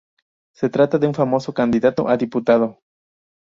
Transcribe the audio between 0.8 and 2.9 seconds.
de un famoso candidato a diputado.